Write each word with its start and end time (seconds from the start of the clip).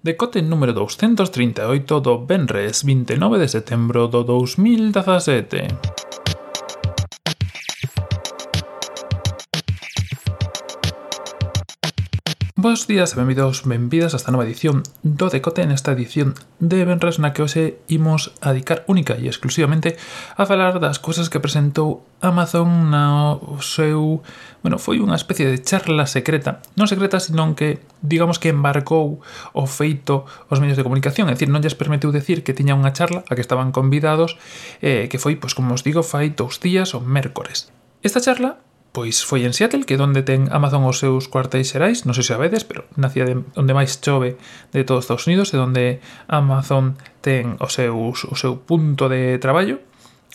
Decote 0.00 0.40
número 0.42 0.72
238 0.72 1.98
do 1.98 2.18
Benres 2.18 2.84
29 2.84 3.36
de 3.38 3.48
setembro 3.48 4.06
do 4.06 4.22
2017. 4.22 5.66
Bos 12.58 12.88
días 12.88 13.14
e 13.14 13.16
benvidos, 13.16 13.62
benvidas 13.62 14.14
a 14.14 14.18
esta 14.18 14.34
nova 14.34 14.42
edición 14.42 14.82
do 15.06 15.30
Decote 15.30 15.62
nesta 15.62 15.94
edición 15.94 16.34
de 16.58 16.82
Benres 16.82 17.22
na 17.22 17.30
que 17.30 17.46
hoxe 17.46 17.78
imos 17.86 18.34
a 18.42 18.50
dedicar 18.50 18.82
única 18.90 19.14
e 19.14 19.30
exclusivamente 19.30 19.94
a 20.34 20.42
falar 20.42 20.82
das 20.82 20.98
cousas 20.98 21.30
que 21.30 21.38
presentou 21.38 22.02
Amazon 22.18 22.90
na 22.90 23.38
o 23.38 23.62
seu... 23.62 24.26
Bueno, 24.58 24.82
foi 24.82 24.98
unha 24.98 25.14
especie 25.14 25.46
de 25.46 25.62
charla 25.62 26.10
secreta. 26.10 26.58
Non 26.74 26.90
secreta, 26.90 27.22
senón 27.22 27.54
que, 27.54 27.78
digamos 28.02 28.42
que 28.42 28.50
embarcou 28.50 29.22
o 29.54 29.64
feito 29.70 30.26
os 30.50 30.58
medios 30.58 30.74
de 30.74 30.82
comunicación. 30.82 31.30
É 31.30 31.38
dicir, 31.38 31.54
non 31.54 31.62
lles 31.62 31.78
permitiu 31.78 32.10
decir 32.10 32.42
que 32.42 32.58
tiña 32.58 32.74
unha 32.74 32.90
charla 32.90 33.22
a 33.30 33.38
que 33.38 33.44
estaban 33.46 33.70
convidados 33.70 34.34
eh, 34.82 35.06
que 35.06 35.22
foi, 35.22 35.38
pois, 35.38 35.54
como 35.54 35.78
os 35.78 35.86
digo, 35.86 36.02
fai 36.02 36.34
dous 36.34 36.58
días 36.58 36.90
o 36.90 36.98
mércores. 36.98 37.70
Esta 38.02 38.18
charla 38.18 38.58
Pois 38.92 39.20
foi 39.22 39.44
en 39.44 39.52
Seattle, 39.52 39.84
que 39.84 40.00
donde 40.00 40.24
ten 40.24 40.48
Amazon 40.48 40.82
os 40.88 40.98
seus 40.98 41.28
cuartéis 41.28 41.70
xerais, 41.70 42.08
non 42.08 42.16
sei 42.16 42.24
se 42.24 42.32
sabedes, 42.32 42.64
pero 42.64 42.88
na 42.96 43.12
cidade 43.12 43.36
onde 43.54 43.76
máis 43.76 44.00
chove 44.00 44.40
de 44.72 44.82
todos 44.82 45.04
os 45.04 45.04
Estados 45.06 45.26
Unidos, 45.28 45.52
e 45.52 45.60
onde 45.60 45.84
Amazon 46.26 46.96
ten 47.20 47.60
os 47.60 47.76
seus, 47.76 48.24
o 48.24 48.34
seu 48.34 48.56
punto 48.64 49.12
de 49.12 49.36
traballo, 49.38 49.84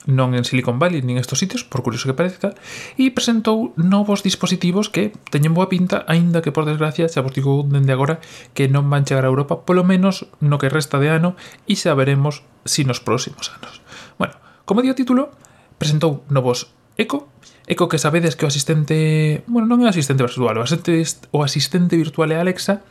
non 0.06 0.36
en 0.36 0.44
Silicon 0.44 0.80
Valley 0.80 1.00
nin 1.02 1.16
estos 1.16 1.40
sitios, 1.40 1.64
por 1.64 1.82
curioso 1.82 2.08
que 2.08 2.18
parezca, 2.18 2.54
e 3.00 3.12
presentou 3.16 3.72
novos 3.80 4.20
dispositivos 4.22 4.92
que 4.92 5.16
teñen 5.32 5.56
boa 5.56 5.72
pinta, 5.72 6.04
aínda 6.12 6.44
que 6.44 6.52
por 6.52 6.68
desgracia 6.68 7.08
xa 7.08 7.24
vos 7.24 7.32
digo 7.32 7.64
dende 7.64 7.96
agora 7.96 8.20
que 8.52 8.68
non 8.68 8.92
van 8.92 9.08
chegar 9.08 9.24
a 9.24 9.32
Europa, 9.32 9.64
polo 9.64 9.88
menos 9.88 10.28
no 10.44 10.60
que 10.60 10.68
resta 10.68 11.00
de 11.00 11.08
ano, 11.08 11.40
e 11.68 11.80
xa 11.80 11.96
veremos 11.96 12.44
si 12.68 12.84
nos 12.84 13.00
próximos 13.00 13.50
anos. 13.56 13.80
Bueno, 14.20 14.36
como 14.68 14.84
dio 14.84 14.96
título, 14.96 15.32
presentou 15.80 16.28
novos 16.28 16.76
Eco 16.98 17.34
Eco 17.66 17.88
que 17.88 17.98
sabedes 17.98 18.36
que 18.36 18.46
o 18.46 18.52
asistente... 18.52 19.44
Bueno, 19.48 19.72
non 19.72 19.80
é 19.84 19.88
o 19.88 19.94
asistente 19.94 20.20
virtual, 20.20 20.60
o 20.60 20.64
asistente, 20.68 21.00
o 21.32 21.40
asistente 21.48 21.96
virtual 21.96 22.36
é 22.36 22.38
Alexa. 22.38 22.84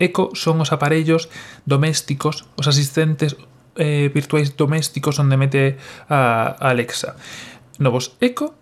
Eco 0.00 0.32
son 0.32 0.56
os 0.64 0.72
aparellos 0.72 1.28
domésticos, 1.68 2.48
os 2.56 2.64
asistentes 2.64 3.36
eh, 3.76 4.08
virtuais 4.08 4.56
domésticos 4.56 5.20
onde 5.20 5.36
mete 5.36 5.76
a 6.08 6.48
Alexa. 6.64 7.20
Novos 7.76 8.16
Eco 8.24 8.56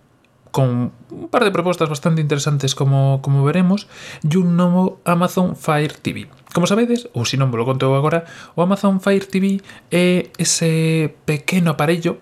con 0.51 0.91
un 1.11 1.29
par 1.29 1.45
de 1.45 1.55
propostas 1.55 1.89
bastante 1.89 2.19
interesantes 2.19 2.75
como, 2.75 3.23
como 3.23 3.47
veremos, 3.47 3.87
e 4.27 4.35
un 4.43 4.59
novo 4.59 4.99
Amazon 5.07 5.55
Fire 5.55 5.95
TV. 5.95 6.27
Como 6.51 6.67
sabedes, 6.67 7.07
ou 7.15 7.23
se 7.23 7.39
non 7.39 7.55
vos 7.55 7.63
lo 7.63 7.69
conto 7.69 7.95
agora, 7.95 8.27
o 8.59 8.65
Amazon 8.65 8.99
Fire 8.99 9.29
TV 9.29 9.63
é 9.95 10.35
ese 10.35 11.15
pequeno 11.29 11.79
aparello 11.79 12.19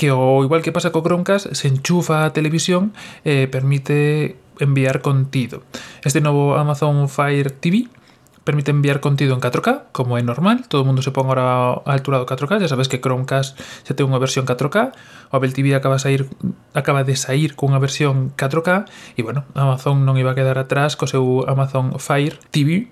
que 0.00 0.08
o 0.16 0.40
igual 0.40 0.64
que 0.64 0.72
pasa 0.72 0.96
co 0.96 1.04
Chromecast, 1.04 1.52
se 1.52 1.68
enchufa 1.68 2.24
a 2.24 2.32
televisión 2.32 2.96
e 3.20 3.44
eh, 3.44 3.46
permite 3.52 4.40
enviar 4.56 5.04
contido. 5.04 5.60
Este 6.00 6.24
novo 6.24 6.56
Amazon 6.56 7.04
Fire 7.12 7.52
TV 7.52 7.84
permite 8.40 8.72
enviar 8.72 9.04
contido 9.04 9.36
en 9.36 9.44
4K, 9.44 9.92
como 9.92 10.16
é 10.16 10.24
normal, 10.24 10.64
todo 10.72 10.80
o 10.80 10.88
mundo 10.88 11.04
se 11.04 11.12
pon 11.12 11.28
agora 11.28 11.84
a 11.84 11.92
altura 11.92 12.16
do 12.16 12.24
4K, 12.24 12.64
ya 12.64 12.68
sabes 12.72 12.88
que 12.88 12.96
Chromecast 12.96 13.60
xa 13.60 13.92
ten 13.92 14.08
unha 14.08 14.16
versión 14.16 14.48
4K, 14.48 14.96
o 15.28 15.36
Apple 15.36 15.52
TV 15.52 15.76
acaba, 15.76 16.00
sair, 16.00 16.24
acaba 16.72 17.04
de 17.04 17.20
sair 17.20 17.52
cunha 17.52 17.76
versión 17.76 18.32
4K, 18.40 18.88
e 19.16 19.20
bueno, 19.20 19.44
Amazon 19.52 20.08
non 20.08 20.16
iba 20.16 20.32
a 20.32 20.36
quedar 20.36 20.56
atrás 20.56 20.96
co 20.96 21.04
seu 21.04 21.44
Amazon 21.44 22.00
Fire 22.00 22.40
TV, 22.48 22.88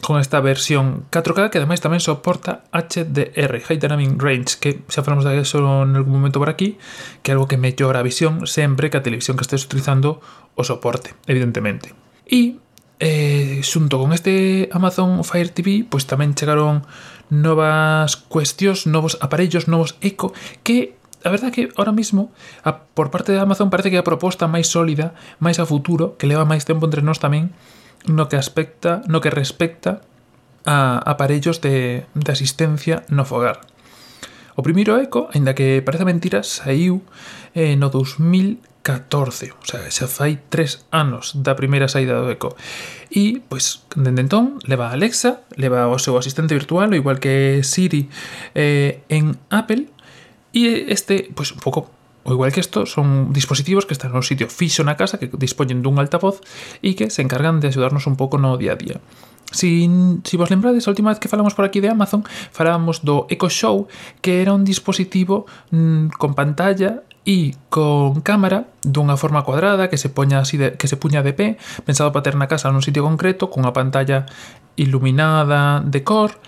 con 0.00 0.20
esta 0.20 0.40
versión 0.40 1.04
4K 1.10 1.50
que 1.50 1.58
ademais 1.60 1.80
tamén 1.84 2.00
soporta 2.00 2.64
HDR, 2.72 3.60
High 3.60 3.80
Dynamic 3.80 4.16
Range, 4.16 4.56
que 4.58 4.70
xa 4.88 5.04
falamos 5.04 5.28
de 5.28 5.36
eso 5.36 5.60
en 5.84 5.96
algún 5.96 6.16
momento 6.16 6.40
por 6.40 6.48
aquí, 6.48 6.80
que 7.20 7.30
é 7.30 7.36
algo 7.36 7.48
que 7.48 7.60
mellora 7.60 8.00
a 8.00 8.06
visión 8.06 8.48
sempre 8.48 8.88
que 8.88 8.98
a 8.98 9.04
televisión 9.04 9.36
que 9.36 9.44
estés 9.44 9.64
utilizando 9.64 10.20
o 10.56 10.62
soporte, 10.64 11.12
evidentemente. 11.28 11.92
E 12.24 12.60
eh, 13.00 13.64
xunto 13.64 13.96
con 13.96 14.12
este 14.12 14.68
Amazon 14.72 15.24
Fire 15.24 15.48
TV, 15.52 15.88
pois 15.88 16.04
tamén 16.04 16.36
chegaron 16.36 16.84
novas 17.32 18.16
cuestións, 18.16 18.84
novos 18.84 19.16
aparellos, 19.24 19.68
novos 19.70 19.96
eco, 20.04 20.36
que 20.60 21.00
a 21.24 21.30
verdad 21.30 21.52
que 21.52 21.68
ahora 21.76 21.92
mismo 21.92 22.32
a, 22.64 22.84
por 22.92 23.10
parte 23.10 23.32
de 23.32 23.40
Amazon 23.40 23.70
parece 23.70 23.90
que 23.90 24.00
a 24.00 24.04
proposta 24.04 24.48
máis 24.48 24.68
sólida, 24.68 25.16
máis 25.40 25.60
a 25.60 25.68
futuro, 25.68 26.16
que 26.16 26.28
leva 26.28 26.48
máis 26.48 26.64
tempo 26.64 26.84
entre 26.88 27.04
nós 27.04 27.20
tamén, 27.20 27.52
no 28.06 28.28
que 28.28 28.36
aspecta, 28.36 29.02
no 29.08 29.20
que 29.20 29.30
respecta 29.30 30.00
a 30.64 30.98
aparellos 30.98 31.60
de, 31.60 32.06
de 32.14 32.32
asistencia 32.32 33.04
no 33.08 33.24
fogar. 33.24 33.60
O 34.56 34.62
primeiro 34.62 34.98
eco, 35.00 35.32
aínda 35.32 35.54
que 35.54 35.80
parece 35.80 36.04
mentira, 36.04 36.44
saiu 36.44 37.00
eh, 37.56 37.80
no 37.80 37.88
2014, 37.88 39.56
o 39.56 39.64
sea, 39.64 39.80
xa 39.88 40.04
fai 40.04 40.36
tres 40.52 40.84
anos 40.92 41.32
da 41.38 41.56
primeira 41.56 41.88
saída 41.88 42.18
do 42.20 42.28
eco. 42.28 42.52
E, 43.08 43.40
pois, 43.40 43.86
dende 43.96 44.20
entón, 44.20 44.60
leva 44.68 44.90
a 44.90 44.96
Alexa, 44.96 45.40
leva 45.56 45.88
o 45.88 45.96
seu 45.96 46.18
asistente 46.20 46.52
virtual, 46.52 46.92
igual 46.92 47.22
que 47.22 47.64
Siri 47.64 48.12
eh, 48.52 49.00
en 49.08 49.38
Apple, 49.48 49.88
e 50.52 50.92
este, 50.92 51.30
pois, 51.32 51.54
un 51.56 51.62
pouco 51.62 51.88
O 52.24 52.32
igual 52.32 52.52
que 52.52 52.60
isto, 52.60 52.84
son 52.84 53.32
dispositivos 53.32 53.88
que 53.88 53.96
están 53.96 54.12
no 54.12 54.20
sitio 54.20 54.46
fixo 54.46 54.84
na 54.84 54.96
casa, 55.00 55.16
que 55.16 55.32
dispoñen 55.32 55.80
dun 55.80 55.96
altavoz 55.96 56.44
e 56.84 56.92
que 56.92 57.08
se 57.08 57.24
encargan 57.24 57.64
de 57.64 57.72
axudarnos 57.72 58.04
un 58.04 58.20
pouco 58.20 58.36
no 58.36 58.60
día 58.60 58.76
a 58.76 58.80
día. 58.80 58.98
Si, 59.50 59.90
si 60.22 60.36
vos 60.36 60.50
lembrades, 60.50 60.86
a 60.86 60.92
última 60.94 61.10
vez 61.10 61.18
que 61.18 61.26
falamos 61.26 61.58
por 61.58 61.64
aquí 61.64 61.80
de 61.80 61.90
Amazon, 61.90 62.22
falábamos 62.54 63.02
do 63.02 63.26
Echo 63.26 63.50
Show, 63.50 63.88
que 64.22 64.42
era 64.44 64.54
un 64.54 64.62
dispositivo 64.62 65.48
mmm, 65.74 66.14
con 66.14 66.38
pantalla 66.38 67.02
e 67.26 67.52
con 67.68 68.22
cámara 68.24 68.70
dunha 68.80 69.18
forma 69.18 69.44
cuadrada 69.44 69.90
que 69.90 70.00
se 70.00 70.08
poña 70.08 70.40
así 70.40 70.56
de, 70.56 70.78
que 70.78 70.88
se 70.88 70.96
puña 70.96 71.20
de 71.20 71.34
pé, 71.34 71.58
pensado 71.84 72.14
para 72.14 72.24
ter 72.24 72.36
na 72.38 72.48
casa 72.48 72.70
nun 72.70 72.84
sitio 72.84 73.02
concreto, 73.02 73.50
cunha 73.50 73.74
pantalla 73.74 74.24
iluminada 74.78 75.82
de 75.84 76.00
cor 76.06 76.38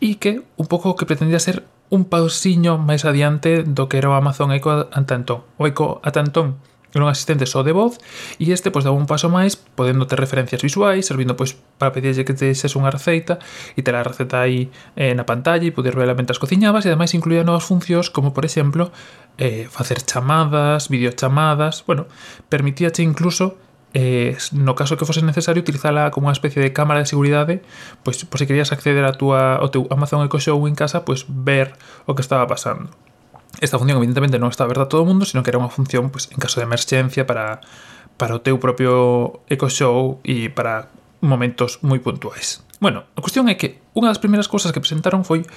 e 0.00 0.16
que 0.16 0.42
un 0.56 0.66
pouco 0.66 0.96
que 0.96 1.06
pretendía 1.06 1.38
ser 1.38 1.62
un 1.90 2.04
pausiño 2.06 2.78
máis 2.78 3.06
adiante 3.06 3.62
do 3.62 3.86
que 3.86 3.98
era 3.98 4.10
o 4.10 4.18
Amazon 4.18 4.50
Echo 4.50 4.90
ata 4.90 5.14
entón. 5.14 5.46
O 5.58 5.66
Echo 5.66 6.02
ata 6.02 6.20
entón 6.20 6.58
era 6.96 7.04
un 7.04 7.10
asistente 7.10 7.46
só 7.46 7.62
de 7.62 7.72
voz 7.72 7.98
e 8.40 8.50
este 8.50 8.72
pois 8.72 8.84
daba 8.84 8.96
un 8.96 9.06
paso 9.06 9.28
máis 9.28 9.54
podendo 9.54 10.08
ter 10.08 10.18
referencias 10.18 10.64
visuais, 10.64 11.04
servindo 11.04 11.36
pois 11.36 11.54
para 11.76 11.92
pedirlle 11.92 12.24
que 12.24 12.32
te 12.32 12.48
xes 12.56 12.72
unha 12.74 12.88
receita 12.88 13.38
e 13.76 13.84
ter 13.84 13.94
a 13.94 14.02
receta 14.02 14.40
aí 14.40 14.72
eh, 14.96 15.12
na 15.12 15.28
pantalla 15.28 15.68
e 15.68 15.76
poder 15.76 15.92
verla 15.92 16.16
mentras 16.16 16.40
cociñabas 16.40 16.86
e 16.86 16.90
ademais 16.90 17.12
incluía 17.12 17.44
novas 17.44 17.68
funcións 17.68 18.08
como 18.08 18.32
por 18.32 18.48
exemplo 18.48 18.88
eh, 19.36 19.68
facer 19.68 20.00
chamadas, 20.00 20.88
videochamadas, 20.88 21.84
bueno, 21.84 22.08
permitíache 22.48 23.04
incluso 23.04 23.60
eh, 23.96 24.36
no 24.52 24.76
caso 24.76 25.00
que 25.00 25.08
fose 25.08 25.24
necesario 25.24 25.64
utilizala 25.64 26.12
como 26.12 26.28
unha 26.28 26.36
especie 26.36 26.60
de 26.60 26.76
cámara 26.76 27.00
de 27.00 27.08
seguridade 27.08 27.64
pois, 28.04 28.20
pois 28.28 28.44
se 28.44 28.46
querías 28.46 28.68
acceder 28.68 29.08
a 29.08 29.16
túa, 29.16 29.56
ao 29.56 29.72
teu 29.72 29.88
Amazon 29.88 30.20
Echo 30.20 30.36
Show 30.36 30.60
en 30.68 30.76
casa 30.76 31.08
pois 31.08 31.24
ver 31.24 31.72
o 32.04 32.12
que 32.12 32.20
estaba 32.20 32.44
pasando 32.44 32.92
esta 33.64 33.80
función 33.80 33.96
evidentemente 33.96 34.36
non 34.36 34.52
está 34.52 34.68
aberta 34.68 34.84
a 34.84 34.90
todo 34.92 35.00
o 35.00 35.08
mundo 35.08 35.24
sino 35.24 35.40
que 35.40 35.48
era 35.48 35.56
unha 35.56 35.72
función 35.72 36.12
pois, 36.12 36.28
en 36.28 36.36
caso 36.36 36.60
de 36.60 36.68
emerxencia 36.68 37.24
para, 37.24 37.64
para 38.20 38.36
o 38.36 38.44
teu 38.44 38.60
propio 38.60 39.40
Echo 39.48 39.72
Show 39.72 40.20
e 40.28 40.52
para 40.52 40.92
momentos 41.24 41.80
moi 41.80 41.96
puntuais 42.04 42.60
Bueno, 42.76 43.08
a 43.16 43.24
cuestión 43.24 43.48
é 43.48 43.56
que 43.56 43.80
unha 43.96 44.12
das 44.12 44.20
primeiras 44.20 44.52
cousas 44.52 44.76
que 44.76 44.84
presentaron 44.84 45.24
foi 45.24 45.48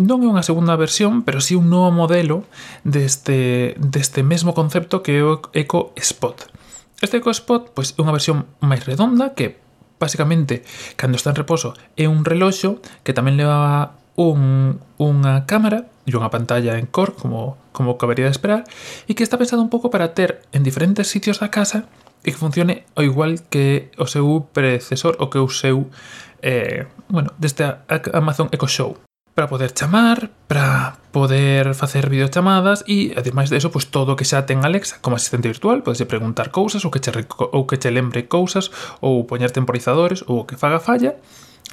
non 0.00 0.24
é 0.24 0.28
unha 0.28 0.40
segunda 0.40 0.72
versión, 0.80 1.20
pero 1.20 1.44
sí 1.44 1.52
un 1.52 1.68
novo 1.68 1.92
modelo 1.92 2.48
deste, 2.88 3.76
deste 3.76 4.24
mesmo 4.24 4.56
concepto 4.56 5.04
que 5.04 5.20
é 5.20 5.24
o 5.24 5.44
Echo 5.52 5.92
Spot. 6.00 6.55
Este 7.00 7.18
EcoSpot 7.20 7.72
pois, 7.76 7.92
é 7.92 8.00
unha 8.00 8.14
versión 8.14 8.48
máis 8.64 8.84
redonda 8.88 9.36
que 9.36 9.60
basicamente 10.00 10.64
cando 10.96 11.16
está 11.16 11.32
en 11.32 11.40
reposo 11.40 11.76
é 11.96 12.08
un 12.08 12.24
reloxo 12.24 12.80
que 13.04 13.16
tamén 13.16 13.36
leva 13.36 13.96
un, 14.16 14.80
unha 14.96 15.44
cámara 15.44 15.88
e 16.08 16.12
unha 16.16 16.32
pantalla 16.32 16.80
en 16.80 16.88
cor 16.88 17.12
como, 17.12 17.60
como 17.72 18.00
cabería 18.00 18.28
de 18.28 18.34
esperar 18.34 18.64
e 19.08 19.12
que 19.12 19.24
está 19.24 19.36
pensado 19.36 19.60
un 19.60 19.72
pouco 19.72 19.92
para 19.92 20.16
ter 20.16 20.44
en 20.56 20.64
diferentes 20.64 21.08
sitios 21.08 21.40
da 21.40 21.52
casa 21.52 21.84
e 22.24 22.32
que 22.32 22.40
funcione 22.40 22.88
ao 22.96 23.04
igual 23.04 23.44
que 23.52 23.92
o 24.00 24.08
seu 24.08 24.48
predecesor 24.52 25.20
o 25.20 25.28
que 25.28 25.40
o 25.40 25.48
seu 25.52 25.92
eh, 26.40 26.88
bueno, 27.08 27.32
deste 27.38 27.64
Amazon 28.12 28.48
Echo 28.52 28.68
Show 28.68 29.05
para 29.36 29.48
poder 29.48 29.74
chamar, 29.74 30.30
para 30.48 30.96
poder 31.12 31.74
facer 31.74 32.08
videochamadas 32.08 32.82
e, 32.88 33.12
ademais 33.20 33.52
de 33.52 33.60
eso, 33.60 33.68
pois, 33.68 33.84
todo 33.84 34.16
o 34.16 34.16
que 34.16 34.24
xa 34.24 34.48
ten 34.48 34.64
Alexa 34.64 34.96
como 35.04 35.20
asistente 35.20 35.44
virtual, 35.44 35.84
podes 35.84 36.00
preguntar 36.08 36.48
cousas 36.48 36.88
ou 36.88 36.90
que 36.90 37.04
che, 37.04 37.12
ou 37.12 37.68
que 37.68 37.76
che 37.76 37.92
lembre 37.92 38.32
cousas 38.32 38.72
ou 39.04 39.28
poñer 39.28 39.52
temporizadores 39.52 40.24
ou 40.24 40.40
o 40.40 40.46
que 40.48 40.56
faga 40.56 40.80
falla. 40.80 41.20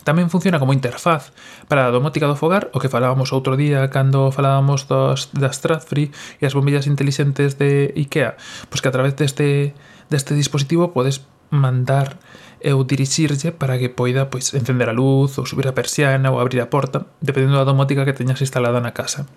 Tamén 0.03 0.27
funciona 0.27 0.59
como 0.59 0.75
interfaz 0.75 1.31
para 1.71 1.87
a 1.87 1.93
domótica 1.95 2.27
do 2.27 2.35
fogar, 2.35 2.67
o 2.75 2.83
que 2.83 2.91
falábamos 2.91 3.31
outro 3.31 3.55
día 3.55 3.87
cando 3.87 4.27
falábamos 4.35 4.83
dos, 4.91 5.31
das 5.31 5.55
Stratfree 5.55 6.11
e 6.11 6.43
as 6.43 6.51
bombillas 6.51 6.83
intelixentes 6.83 7.55
de 7.55 7.95
IKEA, 7.95 8.35
pois 8.67 8.83
que 8.83 8.91
a 8.91 8.95
través 8.95 9.15
deste, 9.15 9.71
deste 10.11 10.35
dispositivo 10.35 10.91
podes 10.91 11.23
mandar 11.53 12.17
ou 12.63 12.83
dirixirlle 12.83 13.51
para 13.53 13.77
que 13.77 13.91
poida 13.91 14.31
pois, 14.31 14.49
encender 14.55 14.89
a 14.89 14.95
luz 14.95 15.37
ou 15.37 15.45
subir 15.45 15.67
a 15.67 15.75
persiana 15.77 16.31
ou 16.31 16.39
abrir 16.39 16.63
a 16.63 16.71
porta, 16.71 17.05
dependendo 17.21 17.59
da 17.59 17.67
domótica 17.67 18.07
que 18.07 18.15
teñas 18.15 18.41
instalada 18.41 18.81
na 18.81 18.95
casa. 18.95 19.27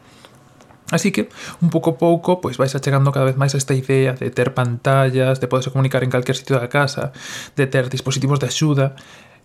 Así 0.95 1.11
que, 1.11 1.29
un 1.59 1.69
pouco 1.69 1.91
a 1.91 1.99
pouco, 1.99 2.39
pois 2.39 2.55
vais 2.55 2.71
achegando 2.71 3.11
cada 3.11 3.27
vez 3.27 3.35
máis 3.35 3.51
a 3.53 3.59
esta 3.59 3.75
idea 3.75 4.15
de 4.15 4.31
ter 4.31 4.55
pantallas, 4.55 5.43
de 5.43 5.51
poderse 5.51 5.75
comunicar 5.75 6.07
en 6.07 6.15
calquer 6.15 6.39
sitio 6.39 6.55
da 6.55 6.71
casa, 6.71 7.11
de 7.59 7.67
ter 7.67 7.91
dispositivos 7.91 8.39
de 8.39 8.47
axuda, 8.47 8.95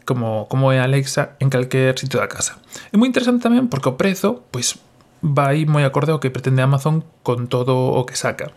como, 0.06 0.46
como 0.46 0.70
é 0.70 0.78
Alexa, 0.78 1.34
en 1.42 1.50
calquer 1.50 1.98
sitio 1.98 2.22
da 2.22 2.30
casa. 2.30 2.62
É 2.94 2.96
moi 3.02 3.10
interesante 3.10 3.42
tamén 3.42 3.74
porque 3.74 3.90
o 3.90 3.98
prezo, 3.98 4.46
pois, 4.54 4.78
vai 5.26 5.66
moi 5.66 5.82
acorde 5.82 6.14
ao 6.14 6.22
que 6.22 6.30
pretende 6.30 6.62
Amazon 6.62 7.02
con 7.26 7.50
todo 7.50 7.74
o 7.74 8.06
que 8.06 8.14
saca. 8.14 8.54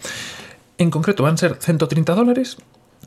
En 0.76 0.92
concreto, 0.92 1.24
van 1.24 1.40
ser 1.40 1.56
130 1.56 2.12
dólares 2.12 2.60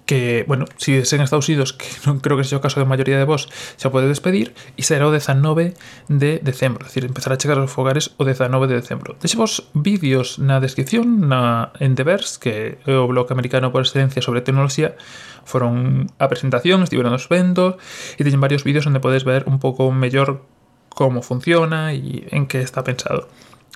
que, 0.07 0.45
bueno, 0.47 0.65
si 0.77 0.95
es 0.95 1.11
en 1.13 1.21
Estados 1.21 1.47
Unidos, 1.49 1.73
que 1.73 1.85
non 2.07 2.23
creo 2.23 2.39
que 2.39 2.47
sea 2.47 2.57
o 2.57 2.63
caso 2.63 2.79
de 2.79 2.87
maioría 2.87 3.19
de 3.19 3.27
vos, 3.27 3.51
xa 3.75 3.91
pode 3.91 4.07
despedir, 4.07 4.55
e 4.79 4.81
será 4.81 5.05
o 5.05 5.13
19 5.13 5.75
de 6.07 6.39
decembro, 6.39 6.87
é 6.87 6.89
dicir, 6.89 7.03
empezar 7.03 7.35
a 7.35 7.37
chegar 7.37 7.59
aos 7.59 7.69
fogares 7.69 8.15
o 8.15 8.23
19 8.23 8.71
de 8.71 8.79
decembro. 8.79 9.19
Deixemos 9.19 9.67
vídeos 9.75 10.39
na 10.39 10.63
descripción, 10.63 11.27
na, 11.27 11.75
en 11.83 11.93
The 11.93 12.07
Verse, 12.07 12.39
que 12.39 12.79
é 12.87 12.95
o 12.95 13.05
blog 13.05 13.29
americano 13.35 13.69
por 13.69 13.83
excelencia 13.83 14.23
sobre 14.23 14.41
tecnoloxía, 14.41 14.95
foron 15.43 16.07
a 16.17 16.31
presentación, 16.31 16.87
estiveron 16.87 17.11
os 17.11 17.27
vendo, 17.27 17.75
e 18.15 18.23
teñen 18.23 18.39
varios 18.39 18.63
vídeos 18.63 18.87
onde 18.87 19.03
podes 19.03 19.27
ver 19.27 19.43
un 19.43 19.59
pouco 19.59 19.91
mellor 19.91 20.47
como 20.95 21.19
funciona 21.19 21.91
e 21.91 22.25
en 22.31 22.47
que 22.47 22.63
está 22.63 22.81
pensado 22.87 23.27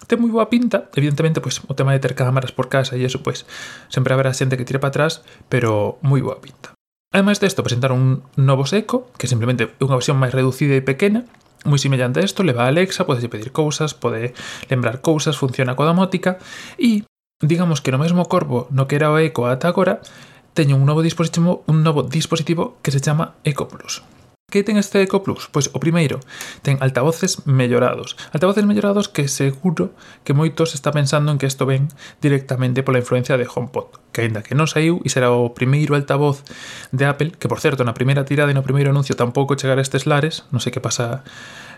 ten 0.07 0.17
moi 0.21 0.31
boa 0.33 0.49
pinta, 0.49 0.89
evidentemente, 0.97 1.41
pois, 1.41 1.61
o 1.65 1.73
tema 1.77 1.93
de 1.93 2.01
ter 2.01 2.13
cámaras 2.17 2.53
por 2.53 2.69
casa 2.69 2.97
e 2.97 3.05
eso, 3.05 3.21
pois, 3.21 3.45
sempre 3.89 4.13
haberá 4.13 4.33
xente 4.33 4.57
que 4.57 4.65
tire 4.65 4.81
para 4.81 4.93
atrás, 4.93 5.21
pero 5.49 6.01
moi 6.01 6.21
boa 6.21 6.41
pinta. 6.41 6.73
Ademais 7.11 7.43
desto, 7.43 7.59
presentaron 7.59 7.99
un 7.99 8.11
novo 8.39 8.63
seco, 8.63 9.11
que 9.19 9.27
simplemente 9.27 9.67
é 9.67 9.83
unha 9.83 9.99
versión 9.99 10.15
máis 10.15 10.31
reducida 10.31 10.73
e 10.73 10.85
pequena, 10.85 11.27
moi 11.67 11.77
semellante 11.77 12.23
a 12.23 12.25
isto, 12.25 12.41
leva 12.41 12.65
a 12.65 12.71
Alexa, 12.71 13.05
podes 13.05 13.27
pedir 13.27 13.51
cousas, 13.51 13.93
pode 13.93 14.33
lembrar 14.71 15.03
cousas, 15.03 15.37
funciona 15.37 15.75
coa 15.75 15.91
domótica, 15.91 16.39
e 16.79 17.05
digamos 17.43 17.83
que 17.83 17.91
no 17.91 18.01
mesmo 18.01 18.25
corpo 18.25 18.71
no 18.71 18.87
que 18.87 18.95
era 18.95 19.11
o 19.11 19.19
Eco 19.19 19.45
ata 19.45 19.67
agora, 19.67 19.99
teñen 20.55 20.79
un 20.79 20.87
novo 20.87 21.03
dispositivo, 21.03 21.67
un 21.67 21.83
novo 21.83 22.07
dispositivo 22.07 22.79
que 22.81 22.95
se 22.95 23.03
chama 23.03 23.35
Eco 23.43 23.67
Plus. 23.67 24.01
Que 24.51 24.67
ten 24.67 24.75
este 24.75 24.99
Eco 24.99 25.23
Plus? 25.23 25.47
Pois 25.47 25.71
o 25.71 25.79
primeiro, 25.79 26.19
ten 26.59 26.75
altavoces 26.83 27.47
mellorados. 27.47 28.19
Altavoces 28.35 28.67
mellorados 28.67 29.07
que 29.07 29.31
seguro 29.31 29.95
que 30.27 30.35
moitos 30.35 30.75
está 30.75 30.91
pensando 30.91 31.31
en 31.31 31.39
que 31.39 31.47
isto 31.47 31.63
ven 31.63 31.87
directamente 32.19 32.83
pola 32.83 32.99
influencia 32.99 33.39
de 33.39 33.47
HomePod, 33.47 34.11
que 34.11 34.27
aínda 34.27 34.43
que 34.43 34.51
non 34.51 34.67
saiu 34.67 34.99
e 35.01 35.09
será 35.09 35.31
o 35.31 35.55
primeiro 35.55 35.95
altavoz 35.95 36.43
de 36.91 37.07
Apple, 37.07 37.31
que 37.39 37.47
por 37.47 37.63
certo 37.63 37.87
na 37.87 37.95
primeira 37.95 38.27
tirada 38.27 38.51
e 38.51 38.57
no 38.57 38.67
primeiro 38.67 38.91
anuncio 38.91 39.15
tampouco 39.15 39.55
chegar 39.55 39.79
a 39.79 39.85
estes 39.87 40.03
lares, 40.03 40.43
non 40.51 40.59
sei 40.59 40.75
que 40.75 40.83
pasa 40.83 41.23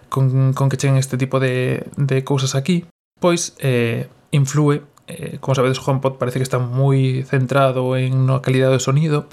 con, 0.09 0.57
con 0.57 0.65
que 0.65 0.81
cheguen 0.81 0.97
este 0.97 1.13
tipo 1.21 1.37
de, 1.37 1.85
de 1.93 2.25
cousas 2.25 2.57
aquí, 2.57 2.89
pois 3.21 3.53
eh, 3.61 4.09
influe 4.33 4.81
eh, 5.07 5.37
como 5.39 5.55
sabedes, 5.55 5.79
HomePod 5.85 6.17
parece 6.17 6.39
que 6.39 6.43
está 6.43 6.59
muy 6.59 7.23
centrado 7.23 7.97
en 7.97 8.15
una 8.15 8.41
calidad 8.41 8.71
de 8.71 8.79
sonido 8.79 9.27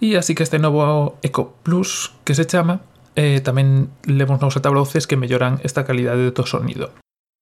y 0.00 0.16
así 0.16 0.34
que 0.34 0.42
este 0.42 0.58
nuevo 0.58 1.16
Eco 1.22 1.54
Plus 1.62 2.12
que 2.24 2.34
se 2.34 2.44
llama, 2.44 2.82
eh, 3.16 3.40
tamén 3.40 3.94
lemos 4.04 4.42
novos 4.42 4.58
altavoces 4.58 5.06
que 5.06 5.16
melloran 5.16 5.62
esta 5.62 5.86
calidade 5.86 6.34
do 6.34 6.44
sonido. 6.44 6.90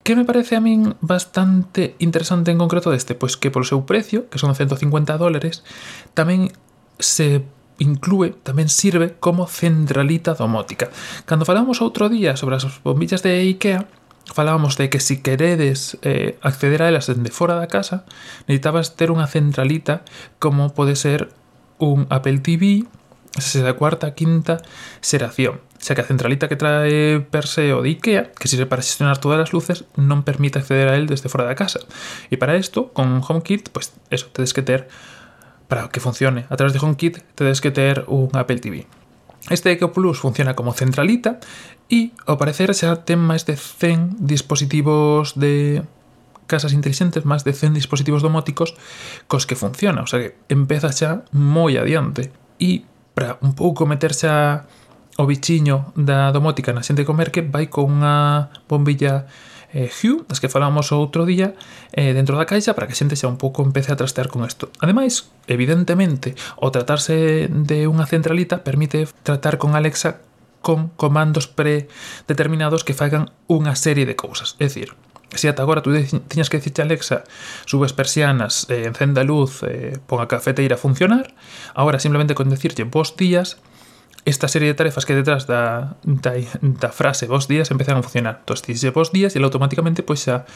Que 0.05 0.19
me 0.19 0.27
parece 0.27 0.59
a 0.59 0.61
min 0.61 0.99
bastante 1.01 1.95
interesante 2.03 2.51
en 2.51 2.59
concreto 2.59 2.91
deste? 2.91 3.15
Pois 3.15 3.39
que 3.39 3.55
polo 3.55 3.65
seu 3.65 3.87
precio, 3.87 4.29
que 4.29 4.39
son 4.39 4.53
150 4.53 5.17
dólares, 5.17 5.65
tamén 6.13 6.53
se 7.01 7.47
inclúe, 7.81 8.37
tamén 8.45 8.69
sirve 8.69 9.17
como 9.17 9.49
centralita 9.49 10.37
domótica. 10.37 10.91
Cando 11.25 11.49
falamos 11.49 11.81
outro 11.81 12.13
día 12.13 12.37
sobre 12.37 12.59
as 12.59 12.67
bombillas 12.85 13.25
de 13.25 13.43
IKEA, 13.49 13.89
falábamos 14.27 14.77
de 14.77 14.91
que 14.91 15.01
si 15.01 15.21
queredes 15.21 15.99
eh, 16.03 16.39
acceder 16.43 16.83
a 16.83 16.89
elas 16.89 17.07
dende 17.07 17.31
fora 17.31 17.57
da 17.57 17.67
casa, 17.67 18.05
necesitabas 18.47 18.95
ter 18.95 19.11
unha 19.11 19.27
centralita 19.27 20.07
como 20.39 20.71
pode 20.73 20.95
ser 20.95 21.35
un 21.83 22.07
Apple 22.09 22.39
TV, 22.39 22.87
se 23.39 23.63
da 23.63 23.75
cuarta, 23.75 24.15
quinta 24.15 24.63
xeración. 25.01 25.61
Xa 25.83 25.99
que 25.99 26.05
a 26.05 26.07
centralita 26.07 26.47
que 26.47 26.55
trae 26.55 27.19
per 27.19 27.51
se 27.51 27.75
o 27.75 27.83
de 27.83 27.91
IKEA, 27.99 28.31
que 28.37 28.47
sirve 28.47 28.71
para 28.71 28.87
xestionar 28.87 29.19
todas 29.19 29.43
as 29.43 29.51
luces, 29.51 29.83
non 29.99 30.23
permite 30.23 30.63
acceder 30.63 30.87
a 30.87 30.95
él 30.95 31.11
desde 31.11 31.27
fora 31.27 31.49
da 31.49 31.59
casa. 31.59 31.83
E 32.31 32.39
para 32.39 32.55
isto, 32.55 32.95
con 32.95 33.19
HomeKit, 33.19 33.75
pues 33.75 33.91
eso, 34.15 34.31
tedes 34.31 34.55
que 34.55 34.63
ter, 34.63 34.87
para 35.67 35.91
que 35.91 35.99
funcione 35.99 36.47
a 36.53 36.55
través 36.55 36.71
de 36.71 36.79
HomeKit, 36.79 37.25
tedes 37.35 37.59
que 37.59 37.75
ter 37.75 38.07
un 38.07 38.31
Apple 38.39 38.63
TV. 38.63 39.02
Este 39.51 39.73
Eco 39.73 39.93
Plus 39.93 40.21
funciona 40.21 40.55
como 40.55 40.73
centralita 40.73 41.41
e, 41.91 42.15
ao 42.27 42.39
parecer, 42.39 42.71
xa 42.77 43.03
ten 43.03 43.19
máis 43.19 43.43
de 43.43 43.59
100 43.59 44.23
dispositivos 44.23 45.35
de 45.35 45.83
casas 46.47 46.77
inteligentes, 46.77 47.27
máis 47.27 47.43
de 47.43 47.51
100 47.57 47.75
dispositivos 47.75 48.23
domóticos 48.23 48.79
cos 49.27 49.49
que 49.49 49.59
funciona, 49.59 50.03
o 50.03 50.09
sea 50.09 50.21
que 50.23 50.31
empeza 50.47 50.95
xa 50.95 51.27
moi 51.35 51.75
adiante. 51.75 52.31
E 52.63 52.87
para 53.19 53.37
un 53.43 53.59
pouco 53.59 53.83
meterse 53.85 54.31
a 54.31 54.69
o 55.19 55.29
bichiño 55.29 55.93
da 55.93 56.33
domótica 56.33 56.73
na 56.73 56.81
xente 56.81 57.05
comer 57.05 57.29
que 57.29 57.45
vai 57.45 57.69
con 57.69 58.01
unha 58.01 58.49
bombilla 58.65 59.29
eh, 59.73 59.91
Hue, 59.91 60.25
das 60.29 60.41
que 60.41 60.53
falamos 60.53 60.93
outro 60.93 61.25
día, 61.25 61.57
eh, 61.97 62.13
dentro 62.13 62.37
da 62.37 62.47
caixa 62.49 62.77
para 62.77 62.87
que 62.87 62.95
a 62.95 63.01
xente 63.01 63.17
xa 63.17 63.29
un 63.29 63.41
pouco 63.41 63.65
empece 63.65 63.93
a 63.93 63.99
trastear 63.99 64.29
con 64.29 64.45
isto. 64.45 64.69
Ademais, 64.79 65.33
evidentemente, 65.49 66.37
o 66.61 66.69
tratarse 66.69 67.49
de 67.49 67.89
unha 67.89 68.05
centralita 68.05 68.63
permite 68.63 69.09
tratar 69.25 69.57
con 69.57 69.75
Alexa 69.75 70.21
con 70.63 70.95
comandos 70.95 71.51
predeterminados 71.51 72.87
que 72.87 72.95
fagan 72.95 73.35
unha 73.51 73.75
serie 73.75 74.07
de 74.07 74.15
cousas. 74.15 74.55
É 74.63 74.71
dicir, 74.71 74.95
se 75.35 75.49
ata 75.49 75.65
agora 75.65 75.83
tú 75.83 75.91
tiñas 76.29 76.49
que 76.49 76.61
dicirte 76.61 76.83
a 76.83 76.87
Alexa 76.87 77.25
subes 77.67 77.93
persianas, 77.93 78.69
eh, 78.71 78.85
encenda 78.87 79.25
a 79.25 79.29
luz, 79.29 79.65
eh, 79.65 79.99
pon 80.07 80.21
a 80.21 80.29
cafeteira 80.29 80.77
a 80.77 80.81
funcionar, 80.81 81.35
agora 81.75 81.99
simplemente 81.99 82.37
con 82.37 82.53
decirte 82.53 82.85
vos 82.85 83.17
días 83.17 83.59
esta 84.25 84.47
serie 84.49 84.69
de 84.69 84.75
tarefas 84.75 85.05
que 85.05 85.15
detrás 85.15 85.47
da, 85.47 85.97
da, 86.05 86.33
da 86.61 86.91
frase 86.91 87.27
vos 87.27 87.49
días 87.49 87.71
empezan 87.71 87.99
a 87.99 88.03
funcionar. 88.03 88.43
Entón, 88.43 88.59
dixe 88.63 88.95
vos 88.95 89.11
días 89.11 89.35
e 89.35 89.43
ele 89.43 89.49
automáticamente 89.49 90.07
pois 90.07 90.23
xa 90.23 90.47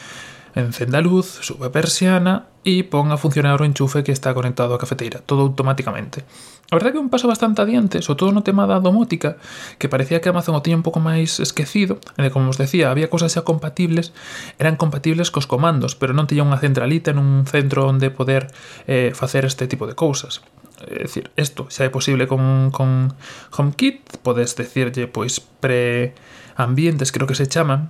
encenda 0.55 0.97
a 0.97 1.01
luz, 1.01 1.27
sube 1.41 1.67
a 1.67 1.71
persiana 1.71 2.47
e 2.63 2.83
pon 2.83 3.13
a 3.13 3.17
funcionar 3.19 3.61
o 3.61 3.67
enchufe 3.67 4.01
que 4.01 4.15
está 4.15 4.33
conectado 4.33 4.73
á 4.73 4.81
cafeteira, 4.81 5.21
todo 5.21 5.45
automáticamente. 5.45 6.25
A 6.67 6.75
verdade 6.75 6.99
que 6.99 7.03
un 7.03 7.07
paso 7.07 7.31
bastante 7.31 7.63
adiante, 7.63 8.03
sobre 8.03 8.19
todo 8.19 8.35
no 8.35 8.43
tema 8.43 8.67
da 8.67 8.83
domótica, 8.83 9.39
que 9.79 9.87
parecía 9.87 10.19
que 10.19 10.27
Amazon 10.27 10.57
o 10.57 10.63
tiña 10.65 10.75
un 10.75 10.83
pouco 10.83 10.99
máis 10.99 11.39
esquecido, 11.39 12.03
en 12.19 12.27
como 12.33 12.51
os 12.51 12.59
decía, 12.59 12.91
había 12.91 13.07
cousas 13.07 13.31
xa 13.31 13.47
compatibles, 13.47 14.11
eran 14.59 14.75
compatibles 14.75 15.31
cos 15.31 15.47
comandos, 15.47 15.95
pero 15.95 16.11
non 16.11 16.27
tiña 16.27 16.43
unha 16.43 16.59
centralita 16.59 17.15
en 17.15 17.23
un 17.23 17.47
centro 17.47 17.87
onde 17.87 18.11
poder 18.11 18.51
eh, 18.89 19.15
facer 19.15 19.47
este 19.47 19.69
tipo 19.71 19.87
de 19.87 19.95
cousas. 19.95 20.43
É 20.85 21.09
dicir, 21.09 21.33
isto 21.33 21.65
xa 21.73 21.85
é 21.85 21.89
posible 21.89 22.29
con, 22.29 22.69
con 22.69 23.17
HomeKit, 23.49 24.21
podes 24.21 24.53
decirlle 24.53 25.09
pois 25.09 25.41
preambientes, 25.41 27.09
creo 27.09 27.25
que 27.25 27.33
se 27.33 27.49
chaman, 27.49 27.89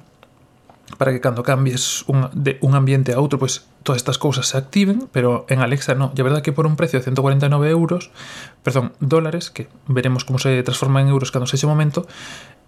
para 0.96 1.12
que 1.12 1.20
cando 1.20 1.44
cambies 1.44 2.08
un, 2.08 2.30
de 2.32 2.58
un 2.64 2.76
ambiente 2.76 3.12
a 3.12 3.20
outro, 3.20 3.36
pois 3.36 3.68
todas 3.84 4.00
estas 4.00 4.16
cousas 4.16 4.48
se 4.48 4.56
activen, 4.56 5.12
pero 5.12 5.44
en 5.52 5.60
Alexa 5.60 6.00
no. 6.00 6.16
E 6.16 6.20
a 6.20 6.24
verdade 6.24 6.48
que 6.48 6.56
por 6.56 6.64
un 6.64 6.80
precio 6.80 7.04
de 7.04 7.04
149 7.04 7.68
euros, 7.68 8.16
perdón, 8.64 8.96
dólares, 9.04 9.52
que 9.52 9.68
veremos 9.92 10.24
como 10.24 10.40
se 10.40 10.64
transforma 10.64 11.04
en 11.04 11.12
euros 11.12 11.36
cando 11.36 11.44
sexe 11.44 11.68
o 11.68 11.72
momento, 11.72 12.08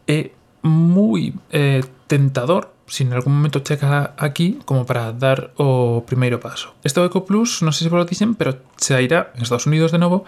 é 0.04 0.36
moi 0.64 1.34
eh, 1.52 1.84
tentador 2.08 2.74
si 2.90 3.04
en 3.04 3.14
algún 3.14 3.34
momento 3.38 3.60
chega 3.60 4.14
aquí 4.18 4.60
como 4.66 4.86
para 4.86 5.14
dar 5.14 5.54
o 5.58 6.04
primeiro 6.06 6.40
paso. 6.40 6.74
Este 6.84 7.00
Eco 7.06 7.24
Plus, 7.24 7.62
non 7.62 7.72
sei 7.72 7.88
se 7.88 7.94
vos 7.94 8.04
dicen, 8.10 8.34
pero 8.34 8.58
sairá 8.76 9.30
en 9.38 9.46
Estados 9.46 9.70
Unidos 9.70 9.94
de 9.94 10.02
novo 10.02 10.26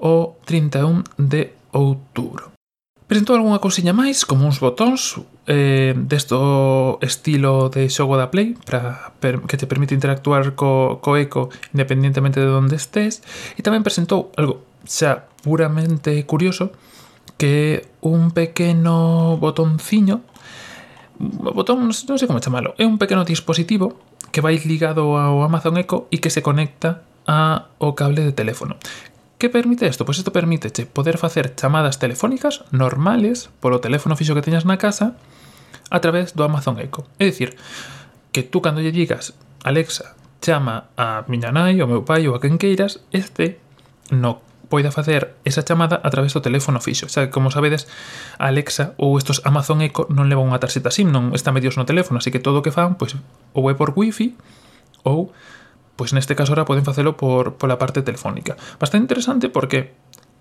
o 0.00 0.40
31 0.48 1.04
de 1.20 1.52
outubro. 1.76 2.56
Presentou 3.08 3.36
algunha 3.36 3.60
cousiña 3.60 3.96
máis, 3.96 4.28
como 4.28 4.44
uns 4.44 4.60
botóns 4.60 5.16
eh, 5.48 5.96
desto 5.96 7.00
estilo 7.00 7.72
de 7.72 7.88
xogo 7.88 8.20
da 8.20 8.28
Play 8.28 8.52
para 8.68 9.16
per, 9.16 9.40
que 9.48 9.56
te 9.56 9.64
permite 9.64 9.96
interactuar 9.96 10.52
co, 10.52 11.00
co 11.00 11.16
eco 11.16 11.48
independientemente 11.72 12.40
de 12.40 12.52
onde 12.52 12.76
estés 12.76 13.24
e 13.56 13.64
tamén 13.64 13.80
presentou 13.80 14.28
algo 14.36 14.60
xa 14.84 15.24
puramente 15.40 16.20
curioso 16.28 16.68
que 17.38 17.86
un 18.02 18.30
pequeno 18.34 19.38
botonciño 19.38 20.20
botón, 21.18 21.82
non 21.82 21.94
sei 21.94 22.28
como 22.30 22.42
chamalo, 22.42 22.78
é 22.78 22.86
un 22.86 22.98
pequeno 22.98 23.26
dispositivo 23.26 23.98
que 24.30 24.42
vai 24.44 24.58
ligado 24.62 25.18
ao 25.18 25.42
Amazon 25.42 25.74
Echo 25.78 26.06
e 26.14 26.22
que 26.22 26.30
se 26.30 26.44
conecta 26.44 27.02
a 27.26 27.70
o 27.78 27.98
cable 27.98 28.22
de 28.22 28.32
teléfono. 28.34 28.78
Que 29.38 29.50
permite 29.50 29.86
isto? 29.86 30.02
Pois 30.06 30.18
isto 30.18 30.34
permite 30.34 30.70
che 30.70 30.86
poder 30.86 31.18
facer 31.18 31.54
chamadas 31.54 31.98
telefónicas 31.98 32.66
normales 32.70 33.50
polo 33.62 33.82
teléfono 33.82 34.18
fixo 34.18 34.34
que 34.34 34.42
teñas 34.42 34.66
na 34.66 34.78
casa 34.78 35.14
a 35.90 35.98
través 36.02 36.34
do 36.34 36.42
Amazon 36.42 36.78
Echo. 36.78 37.06
É 37.18 37.26
dicir, 37.26 37.54
que 38.30 38.42
tú 38.42 38.62
cando 38.62 38.82
lle 38.82 38.94
digas 38.94 39.34
Alexa, 39.62 40.14
chama 40.42 40.90
a 40.94 41.26
miña 41.26 41.50
nai, 41.50 41.82
o 41.82 41.86
meu 41.86 42.02
pai 42.02 42.26
ou 42.26 42.34
a 42.34 42.42
quen 42.42 42.58
queiras, 42.58 43.02
este 43.10 43.58
no 44.10 44.42
poida 44.68 44.92
facer 44.92 45.34
esa 45.44 45.64
chamada 45.64 46.00
a 46.04 46.08
través 46.12 46.36
do 46.36 46.44
teléfono 46.44 46.78
fixo. 46.80 47.08
Xa, 47.08 47.32
como 47.32 47.50
sabedes, 47.50 47.88
Alexa 48.36 48.92
ou 49.00 49.16
estos 49.16 49.40
Amazon 49.48 49.80
Echo 49.80 50.06
non 50.12 50.28
levan 50.28 50.48
unha 50.48 50.60
tarxeta 50.60 50.92
SIM, 50.92 51.08
non 51.08 51.32
está 51.32 51.50
medios 51.50 51.80
no 51.80 51.88
teléfono, 51.88 52.20
así 52.20 52.28
que 52.28 52.40
todo 52.40 52.60
o 52.60 52.64
que 52.64 52.72
fan, 52.72 53.00
pois, 53.00 53.16
ou 53.56 53.72
é 53.72 53.74
por 53.74 53.96
wifi 53.96 54.36
ou 55.02 55.32
pois 55.98 56.14
neste 56.14 56.38
caso 56.38 56.54
ahora 56.54 56.68
poden 56.68 56.86
facelo 56.86 57.18
por 57.18 57.58
pola 57.58 57.80
parte 57.80 58.04
telefónica. 58.06 58.54
Bastante 58.78 59.10
interesante 59.10 59.50
porque 59.50 59.96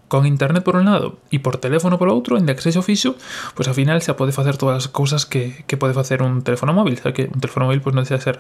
con 0.08 0.26
internet 0.26 0.64
por 0.64 0.76
un 0.76 0.86
lado 0.86 1.20
e 1.32 1.40
por 1.40 1.58
teléfono 1.58 2.00
por 2.00 2.08
outro, 2.08 2.40
en 2.40 2.48
de 2.48 2.54
acceso 2.56 2.84
fixo, 2.84 3.20
pois 3.56 3.68
ao 3.68 3.76
final 3.76 4.00
xa 4.00 4.16
pode 4.16 4.36
facer 4.36 4.56
todas 4.56 4.86
as 4.86 4.88
cousas 4.88 5.26
que, 5.28 5.66
que 5.68 5.76
pode 5.76 5.96
facer 5.96 6.24
un 6.24 6.44
teléfono 6.44 6.72
móvil, 6.76 7.00
xa 7.00 7.12
que 7.12 7.28
un 7.28 7.40
teléfono 7.42 7.68
móvil 7.68 7.84
pois 7.84 7.96
non 7.96 8.04
deixa 8.04 8.20
de 8.20 8.24
ser 8.24 8.38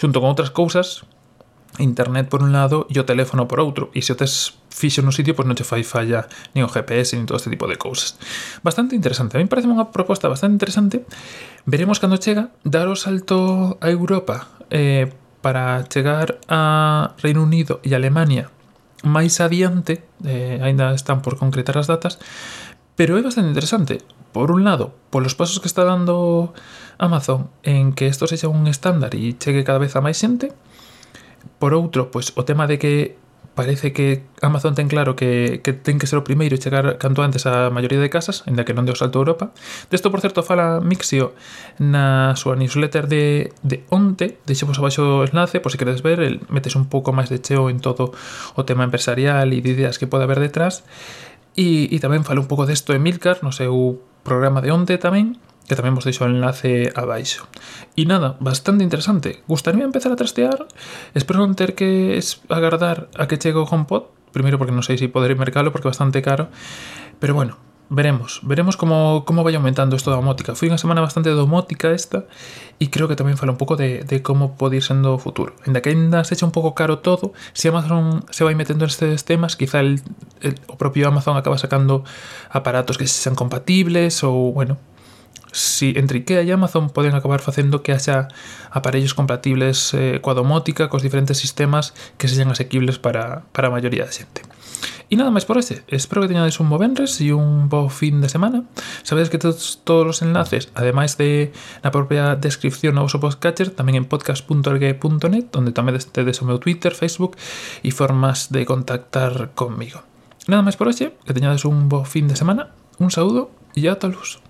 xunto 0.00 0.18
con 0.18 0.32
outras 0.32 0.50
cousas 0.50 1.06
internet 1.78 2.28
por 2.28 2.42
un 2.42 2.52
lado 2.52 2.86
e 2.88 2.98
o 3.00 3.04
teléfono 3.04 3.48
por 3.48 3.60
outro, 3.60 3.90
e 3.92 4.00
se 4.00 4.12
o 4.12 4.18
tes 4.18 4.56
fixo 4.72 5.00
no 5.00 5.12
sitio, 5.12 5.36
pois 5.36 5.48
non 5.48 5.56
che 5.56 5.64
fai 5.64 5.84
falla 5.84 6.28
nin 6.52 6.64
o 6.64 6.70
GPS, 6.70 7.16
nin 7.16 7.28
todo 7.28 7.40
este 7.40 7.52
tipo 7.52 7.68
de 7.68 7.76
cousas. 7.76 8.16
Bastante 8.64 8.96
interesante. 8.96 9.36
A 9.36 9.40
mí 9.40 9.46
parece 9.46 9.68
unha 9.68 9.92
proposta 9.92 10.30
bastante 10.30 10.56
interesante. 10.56 11.04
Veremos 11.68 12.00
cando 12.00 12.20
chega 12.20 12.52
dar 12.64 12.88
o 12.88 12.96
salto 12.96 13.76
a 13.80 13.88
Europa 13.88 14.48
eh, 14.72 15.12
para 15.44 15.84
chegar 15.86 16.40
a 16.48 17.14
Reino 17.22 17.44
Unido 17.44 17.80
e 17.84 17.92
Alemania 17.92 18.50
máis 19.06 19.38
adiante, 19.38 20.02
eh, 20.26 20.58
aínda 20.60 20.90
están 20.92 21.22
por 21.22 21.38
concretar 21.38 21.78
as 21.78 21.86
datas, 21.86 22.18
pero 22.98 23.16
é 23.16 23.22
bastante 23.22 23.48
interesante. 23.48 24.02
Por 24.34 24.50
un 24.50 24.64
lado, 24.64 24.92
polos 25.08 25.38
pasos 25.38 25.60
que 25.60 25.70
está 25.70 25.84
dando 25.84 26.52
Amazon 26.98 27.48
en 27.62 27.94
que 27.94 28.10
isto 28.10 28.26
sexa 28.26 28.48
un 28.48 28.66
estándar 28.66 29.14
e 29.14 29.38
chegue 29.38 29.64
cada 29.64 29.80
vez 29.80 29.94
a 29.96 30.04
máis 30.04 30.18
xente, 30.18 30.52
Por 31.58 31.72
outro, 31.72 32.10
pois 32.10 32.32
o 32.34 32.42
tema 32.44 32.66
de 32.66 32.78
que 32.78 33.16
parece 33.56 33.92
que 33.92 34.22
Amazon 34.42 34.76
ten 34.76 34.86
claro 34.86 35.16
que, 35.16 35.64
que 35.64 35.72
ten 35.72 35.96
que 35.96 36.06
ser 36.06 36.20
o 36.20 36.26
primeiro 36.28 36.54
e 36.54 36.60
chegar 36.60 37.00
canto 37.00 37.24
antes 37.24 37.48
a 37.48 37.72
maioría 37.72 37.98
de 37.98 38.12
casas, 38.12 38.44
ainda 38.44 38.68
que 38.68 38.76
non 38.76 38.84
deu 38.84 38.94
salto 38.94 39.16
a 39.18 39.24
Europa. 39.24 39.44
Desto, 39.88 40.12
por 40.12 40.20
certo, 40.20 40.44
fala 40.44 40.78
Mixio 40.84 41.32
na 41.80 42.36
súa 42.36 42.54
newsletter 42.54 43.08
de, 43.08 43.56
de 43.64 43.82
onte, 43.88 44.36
deixemos 44.44 44.76
abaixo 44.76 45.24
o 45.24 45.24
enlace, 45.24 45.64
por 45.64 45.72
se 45.72 45.80
queredes 45.80 46.04
ver, 46.04 46.20
el, 46.20 46.44
metes 46.52 46.76
un 46.76 46.86
pouco 46.92 47.16
máis 47.16 47.32
de 47.32 47.40
cheo 47.40 47.72
en 47.72 47.80
todo 47.80 48.12
o 48.12 48.62
tema 48.68 48.84
empresarial 48.84 49.48
e 49.56 49.64
de 49.64 49.70
ideas 49.72 49.96
que 49.96 50.04
pode 50.04 50.28
haber 50.28 50.38
detrás. 50.38 50.84
E, 51.56 51.88
e 51.88 51.96
tamén 51.96 52.28
fala 52.28 52.44
un 52.44 52.48
pouco 52.52 52.68
desto 52.68 52.92
Emilcar, 52.92 53.40
no 53.40 53.56
seu 53.56 54.04
programa 54.20 54.60
de 54.60 54.68
onte 54.68 55.00
tamén, 55.00 55.40
que 55.66 55.74
tamén 55.74 55.98
vos 55.98 56.06
deixo 56.06 56.22
o 56.22 56.30
enlace 56.30 56.94
abaixo. 56.94 57.50
E 57.98 58.06
nada, 58.06 58.38
bastante 58.38 58.86
interesante. 58.86 59.42
Gustaría 59.50 59.82
empezar 59.82 60.14
a 60.14 60.18
trastear, 60.18 60.66
espero 61.12 61.42
non 61.42 61.58
ter 61.58 61.74
que 61.74 62.16
agardar 62.48 63.10
a 63.18 63.26
que 63.26 63.38
chegue 63.38 63.58
o 63.58 63.66
HomePod, 63.66 64.08
primeiro 64.30 64.56
porque 64.56 64.74
non 64.74 64.86
sei 64.86 64.96
se 64.96 65.10
poderé 65.10 65.34
mercalo 65.34 65.74
porque 65.74 65.90
é 65.90 65.92
bastante 65.92 66.22
caro, 66.22 66.48
pero 67.18 67.34
bueno, 67.34 67.58
veremos, 67.88 68.40
veremos 68.42 68.76
como, 68.76 69.24
como 69.24 69.44
vai 69.44 69.54
aumentando 69.54 69.94
isto 69.96 70.10
da 70.10 70.18
domótica. 70.18 70.58
Foi 70.58 70.66
unha 70.66 70.80
semana 70.80 71.02
bastante 71.02 71.30
domótica 71.30 71.94
esta 71.94 72.26
e 72.82 72.90
creo 72.90 73.06
que 73.06 73.14
tamén 73.14 73.38
fala 73.38 73.54
un 73.54 73.60
pouco 73.60 73.78
de, 73.78 74.02
de 74.02 74.22
como 74.22 74.58
pode 74.58 74.82
ir 74.82 74.84
sendo 74.84 75.14
o 75.14 75.22
futuro. 75.22 75.54
Ainda 75.66 75.78
que 75.82 75.94
ainda 75.94 76.26
se 76.26 76.34
echa 76.34 76.46
un 76.46 76.54
pouco 76.54 76.74
caro 76.74 76.98
todo, 76.98 77.30
se 77.54 77.70
Amazon 77.70 78.26
se 78.30 78.42
vai 78.42 78.58
metendo 78.58 78.86
nestes 78.86 79.22
temas, 79.22 79.54
quizá 79.54 79.78
el, 79.82 80.02
el, 80.42 80.58
o 80.66 80.74
propio 80.74 81.06
Amazon 81.06 81.38
acaba 81.38 81.58
sacando 81.58 82.02
aparatos 82.50 82.98
que 82.98 83.06
sean 83.06 83.38
compatibles 83.38 84.26
ou, 84.26 84.50
bueno, 84.50 84.82
si 85.52 85.94
entre 85.96 86.20
IKEA 86.20 86.44
e 86.44 86.52
Amazon 86.52 86.92
poden 86.92 87.16
acabar 87.16 87.40
facendo 87.40 87.80
que 87.80 87.96
haxa 87.96 88.28
aparellos 88.68 89.16
compatibles 89.16 89.94
eh, 89.96 90.20
coa 90.20 90.36
domótica, 90.36 90.92
cos 90.92 91.00
diferentes 91.00 91.40
sistemas 91.40 91.96
que 92.20 92.28
sexan 92.28 92.52
asequibles 92.52 93.00
para, 93.00 93.48
para 93.56 93.68
a 93.68 93.74
maioría 93.74 94.04
da 94.04 94.12
xente. 94.12 94.44
E 95.06 95.14
nada 95.14 95.30
máis 95.30 95.46
por 95.46 95.54
este. 95.54 95.86
Espero 95.86 96.26
que 96.26 96.30
teñades 96.34 96.58
un 96.58 96.66
bo 96.66 96.82
venres 96.82 97.22
e 97.22 97.30
un 97.30 97.70
bo 97.70 97.86
fin 97.86 98.18
de 98.18 98.26
semana. 98.26 98.66
Sabedes 99.06 99.30
que 99.30 99.38
todos, 99.38 99.78
todos 99.86 100.18
os 100.18 100.18
enlaces, 100.18 100.66
ademais 100.74 101.14
de 101.14 101.54
na 101.86 101.94
propia 101.94 102.34
descripción 102.34 102.98
no 102.98 103.06
vosso 103.06 103.22
podcatcher, 103.22 103.70
tamén 103.70 103.94
en 103.94 104.10
podcast.org.net, 104.10 105.46
onde 105.54 105.70
tamén 105.70 105.94
tedes 106.10 106.42
o 106.42 106.48
meu 106.50 106.58
Twitter, 106.58 106.90
Facebook 106.90 107.38
e 107.86 107.94
formas 107.94 108.50
de 108.50 108.66
contactar 108.66 109.54
conmigo. 109.54 110.02
Nada 110.50 110.66
máis 110.66 110.74
por 110.74 110.90
hoxe, 110.90 111.14
que 111.22 111.34
teñades 111.34 111.62
un 111.62 111.86
bo 111.86 112.02
fin 112.02 112.26
de 112.26 112.34
semana, 112.34 112.74
un 112.98 113.14
saúdo 113.14 113.54
e 113.78 113.86
ata 113.86 114.10
luz. 114.10 114.42